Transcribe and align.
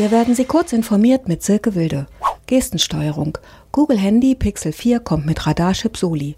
Hier 0.00 0.10
werden 0.10 0.34
Sie 0.34 0.46
kurz 0.46 0.72
informiert 0.72 1.28
mit 1.28 1.42
Silke 1.42 1.74
Wilde. 1.74 2.06
Gestensteuerung. 2.46 3.36
Google 3.70 3.98
Handy 3.98 4.34
Pixel 4.34 4.72
4 4.72 4.98
kommt 4.98 5.26
mit 5.26 5.46
Radarchip 5.46 5.94
Soli. 5.94 6.36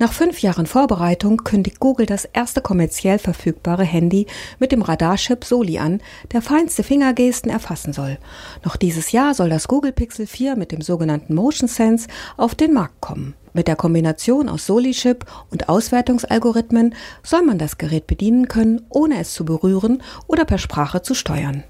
Nach 0.00 0.12
fünf 0.12 0.42
Jahren 0.42 0.66
Vorbereitung 0.66 1.36
kündigt 1.36 1.78
Google 1.78 2.06
das 2.06 2.24
erste 2.24 2.62
kommerziell 2.62 3.20
verfügbare 3.20 3.84
Handy 3.84 4.26
mit 4.58 4.72
dem 4.72 4.82
Radarchip 4.82 5.44
Soli 5.44 5.78
an, 5.78 6.00
der 6.32 6.42
feinste 6.42 6.82
Fingergesten 6.82 7.48
erfassen 7.48 7.92
soll. 7.92 8.18
Noch 8.64 8.74
dieses 8.74 9.12
Jahr 9.12 9.34
soll 9.34 9.50
das 9.50 9.68
Google 9.68 9.92
Pixel 9.92 10.26
4 10.26 10.56
mit 10.56 10.72
dem 10.72 10.80
sogenannten 10.80 11.32
Motion 11.32 11.68
Sense 11.68 12.08
auf 12.36 12.56
den 12.56 12.72
Markt 12.72 13.00
kommen. 13.00 13.34
Mit 13.52 13.68
der 13.68 13.76
Kombination 13.76 14.48
aus 14.48 14.66
Soli-Chip 14.66 15.26
und 15.52 15.68
Auswertungsalgorithmen 15.68 16.92
soll 17.22 17.42
man 17.42 17.58
das 17.58 17.78
Gerät 17.78 18.08
bedienen 18.08 18.48
können, 18.48 18.84
ohne 18.88 19.20
es 19.20 19.32
zu 19.32 19.44
berühren 19.44 20.02
oder 20.26 20.44
per 20.44 20.58
Sprache 20.58 21.02
zu 21.02 21.14
steuern. 21.14 21.62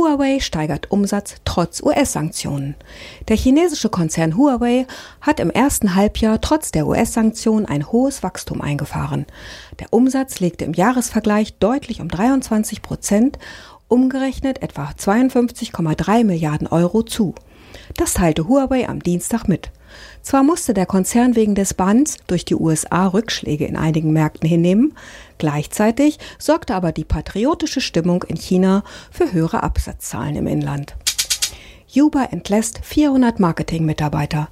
Huawei 0.00 0.40
steigert 0.40 0.90
Umsatz 0.90 1.34
trotz 1.44 1.82
US-Sanktionen. 1.82 2.74
Der 3.28 3.36
chinesische 3.36 3.90
Konzern 3.90 4.34
Huawei 4.34 4.86
hat 5.20 5.40
im 5.40 5.50
ersten 5.50 5.94
Halbjahr 5.94 6.40
trotz 6.40 6.72
der 6.72 6.86
US-Sanktionen 6.86 7.66
ein 7.66 7.92
hohes 7.92 8.22
Wachstum 8.22 8.62
eingefahren. 8.62 9.26
Der 9.78 9.88
Umsatz 9.92 10.40
legte 10.40 10.64
im 10.64 10.72
Jahresvergleich 10.72 11.58
deutlich 11.58 12.00
um 12.00 12.08
23 12.08 12.80
Prozent, 12.80 13.38
umgerechnet 13.88 14.62
etwa 14.62 14.90
52,3 14.98 16.24
Milliarden 16.24 16.66
Euro 16.66 17.02
zu. 17.02 17.34
Das 17.96 18.14
teilte 18.14 18.48
Huawei 18.48 18.88
am 18.88 19.02
Dienstag 19.02 19.48
mit. 19.48 19.70
Zwar 20.22 20.42
musste 20.42 20.74
der 20.74 20.86
Konzern 20.86 21.34
wegen 21.34 21.54
des 21.54 21.74
Bands 21.74 22.18
durch 22.26 22.44
die 22.44 22.54
USA 22.54 23.06
Rückschläge 23.06 23.64
in 23.64 23.76
einigen 23.76 24.12
Märkten 24.12 24.48
hinnehmen, 24.48 24.94
gleichzeitig 25.38 26.18
sorgte 26.38 26.74
aber 26.74 26.92
die 26.92 27.04
patriotische 27.04 27.80
Stimmung 27.80 28.22
in 28.24 28.36
China 28.36 28.84
für 29.10 29.32
höhere 29.32 29.62
Absatzzahlen 29.62 30.36
im 30.36 30.46
Inland. 30.46 30.94
Uber 31.96 32.28
entlässt 32.30 32.80
400 32.82 33.40
Marketingmitarbeiter. 33.40 34.48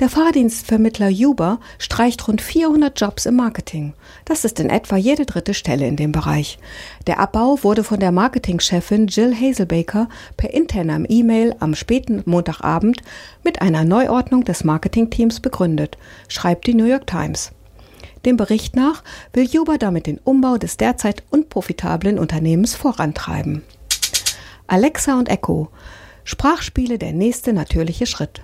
Der 0.00 0.08
Fahrdienstvermittler 0.08 1.08
Uber 1.10 1.58
streicht 1.78 2.28
rund 2.28 2.42
400 2.42 3.00
Jobs 3.00 3.26
im 3.26 3.36
Marketing. 3.36 3.94
Das 4.24 4.44
ist 4.44 4.60
in 4.60 4.68
etwa 4.68 4.96
jede 4.96 5.24
dritte 5.24 5.54
Stelle 5.54 5.86
in 5.86 5.96
dem 5.96 6.12
Bereich. 6.12 6.58
Der 7.06 7.18
Abbau 7.18 7.58
wurde 7.62 7.84
von 7.84 8.00
der 8.00 8.12
Marketingchefin 8.12 9.06
Jill 9.06 9.34
Hazelbaker 9.34 10.08
per 10.36 10.52
internem 10.52 11.06
E-Mail 11.08 11.54
am 11.60 11.74
späten 11.74 12.22
Montagabend 12.26 13.02
mit 13.42 13.62
einer 13.62 13.84
Neuordnung 13.84 14.44
des 14.44 14.64
Marketingteams 14.64 15.40
begründet, 15.40 15.96
schreibt 16.28 16.66
die 16.66 16.74
New 16.74 16.84
York 16.84 17.06
Times. 17.06 17.52
Dem 18.24 18.36
Bericht 18.36 18.76
nach 18.76 19.02
will 19.32 19.48
Uber 19.58 19.78
damit 19.78 20.06
den 20.06 20.18
Umbau 20.18 20.58
des 20.58 20.76
derzeit 20.76 21.22
unprofitablen 21.30 22.18
Unternehmens 22.18 22.74
vorantreiben. 22.74 23.62
Alexa 24.68 25.18
und 25.18 25.28
Echo 25.28 25.70
Sprachspiele 26.24 26.98
der 26.98 27.12
nächste 27.12 27.52
natürliche 27.52 28.06
Schritt. 28.06 28.42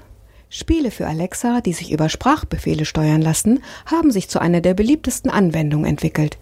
Spiele 0.50 0.90
für 0.90 1.06
Alexa, 1.06 1.60
die 1.60 1.74
sich 1.74 1.92
über 1.92 2.08
Sprachbefehle 2.08 2.86
steuern 2.86 3.20
lassen, 3.20 3.62
haben 3.84 4.10
sich 4.10 4.30
zu 4.30 4.40
einer 4.40 4.62
der 4.62 4.72
beliebtesten 4.72 5.30
Anwendungen 5.30 5.84
entwickelt. 5.84 6.38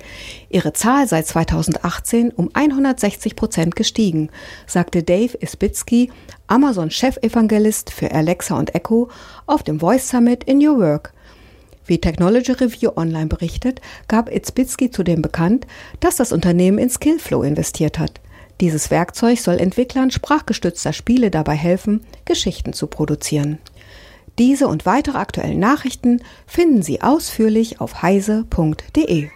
Ihre 0.49 0.73
Zahl 0.73 1.09
sei 1.09 1.23
2018 1.23 2.31
um 2.31 2.49
160 2.53 3.35
Prozent 3.35 3.75
gestiegen, 3.75 4.31
sagte 4.67 5.03
Dave 5.03 5.37
Isbitsky, 5.37 6.13
Amazon-Chefevangelist 6.47 7.91
für 7.91 8.13
Alexa 8.13 8.57
und 8.57 8.77
Echo, 8.77 9.09
auf 9.47 9.65
dem 9.65 9.81
Voice 9.81 10.09
Summit 10.09 10.45
in 10.45 10.59
New 10.59 10.79
Work. 10.79 11.13
Wie 11.85 11.99
Technology 11.99 12.53
Review 12.53 12.93
Online 12.97 13.27
berichtet, 13.27 13.81
gab 14.07 14.33
Itzbitsky 14.33 14.91
zudem 14.91 15.21
bekannt, 15.21 15.67
dass 15.99 16.17
das 16.17 16.33
Unternehmen 16.33 16.79
in 16.79 16.91
Skillflow 16.91 17.43
investiert 17.43 17.99
hat. 17.99 18.21
Dieses 18.61 18.91
Werkzeug 18.91 19.39
soll 19.39 19.59
Entwicklern 19.59 20.11
sprachgestützter 20.11 20.93
Spiele 20.93 21.31
dabei 21.31 21.55
helfen, 21.55 22.07
Geschichten 22.25 22.73
zu 22.73 22.87
produzieren. 22.87 23.59
Diese 24.39 24.69
und 24.69 24.87
weitere 24.87 25.19
aktuellen 25.19 25.59
Nachrichten 25.59 26.23
finden 26.47 26.83
Sie 26.83 27.01
ausführlich 27.03 27.81
auf 27.81 28.03
heise.de. 28.03 29.31